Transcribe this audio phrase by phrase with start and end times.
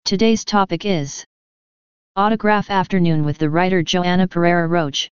[0.04, 1.24] Today's topic is
[2.20, 5.08] Autograph Afternoon with the writer Joana Pereira Roge.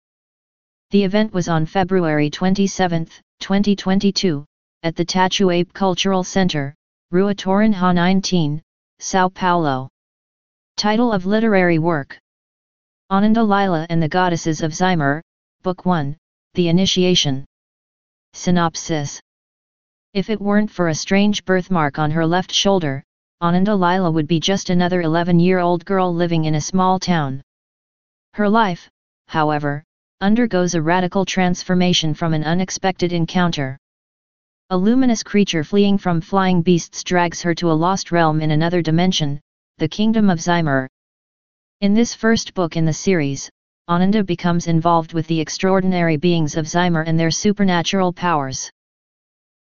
[0.89, 3.05] The event was on February 27,
[3.39, 4.43] 2022,
[4.81, 6.73] at the Tatuapé Cultural Center,
[7.11, 8.59] Rua Torrinha 19,
[8.99, 9.87] São Paulo.
[10.77, 12.17] Title of literary work
[13.11, 15.21] Ananda Lila and the Goddesses of Zymer,
[15.61, 16.17] Book 1,
[16.55, 17.45] The Initiation.
[18.33, 19.21] Synopsis
[20.15, 23.03] If it weren't for a strange birthmark on her left shoulder,
[23.41, 27.41] Ananda Lila would be just another 11-year-old girl living in a small town.
[28.33, 28.89] Her life,
[29.27, 29.83] however,
[30.21, 33.77] undergoes a radical transformation from an unexpected encounter.
[34.69, 38.81] A luminous creature fleeing from flying beasts drags her to a lost realm in another
[38.81, 39.41] dimension,
[39.79, 40.87] the kingdom of Zymer.
[41.81, 43.49] In this first book in the series,
[43.89, 48.71] Ananda becomes involved with the extraordinary beings of Zymer and their supernatural powers.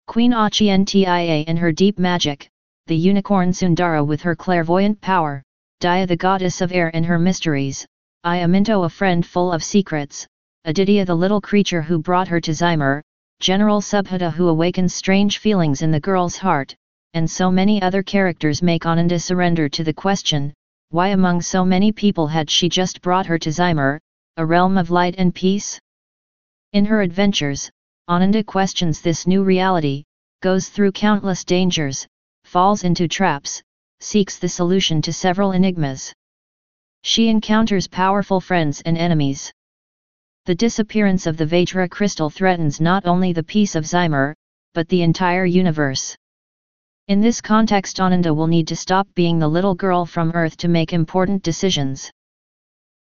[0.08, 2.50] Queen Achientia and her deep magic,
[2.88, 5.42] the unicorn Sundara with her clairvoyant power,
[5.80, 7.86] Dia the goddess of air and her mysteries,
[8.26, 10.28] Iaminto a friend full of secrets,
[10.66, 13.02] Aditya the little creature who brought her to Zymer,
[13.40, 16.76] General Subhata who awakens strange feelings in the girl's heart,
[17.14, 20.54] and so many other characters make Ananda surrender to the question,
[20.90, 24.00] why among so many people had she just brought her to Zymer,
[24.38, 25.80] a realm of light and peace?
[26.74, 27.70] In her adventures,
[28.10, 30.04] Ananda questions this new reality,
[30.42, 32.08] goes through countless dangers,
[32.54, 33.64] falls into traps,
[34.00, 36.14] seeks the solution to several enigmas.
[37.02, 39.52] She encounters powerful friends and enemies.
[40.46, 44.36] The disappearance of the Vajra crystal threatens not only the peace of Zymer,
[44.76, 46.16] but the entire universe.
[47.08, 50.68] In this context Ananda will need to stop being the little girl from Earth to
[50.68, 52.12] make important decisions.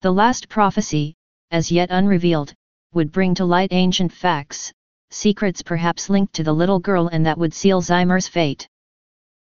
[0.01, 1.15] The last prophecy,
[1.49, 2.53] as yet unrevealed,
[2.93, 4.71] would bring to light ancient facts,
[5.09, 8.67] secrets perhaps linked to the little girl and that would seal Zymer's fate.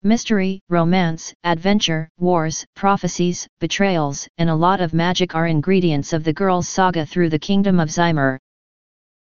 [0.05, 6.33] Mystery, romance, adventure, wars, prophecies, betrayals, and a lot of magic are ingredients of the
[6.33, 8.37] girl's saga through the kingdom of Zymer.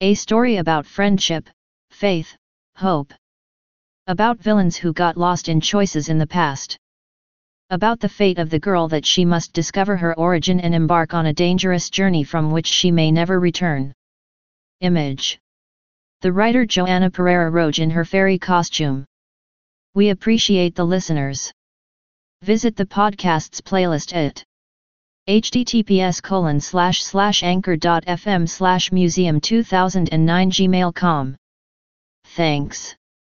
[0.02, 1.50] A story about friendship,
[1.90, 2.38] faith,
[2.76, 3.12] hope.
[4.06, 6.78] About villains who got lost in choices in the past.
[7.72, 11.26] About the fate of the girl that she must discover her origin and embark on
[11.26, 13.92] a dangerous journey from which she may never return.
[14.82, 15.40] Image.
[16.22, 19.08] The writer Joana Pereira Roge in her fairy costume.
[19.97, 21.52] We appreciate the listeners.
[22.44, 24.44] Visit the podcast's playlist at
[25.28, 31.36] https colon slash slash anchor.fm slash museum 2009 gmail.com.
[32.25, 32.96] Thanks.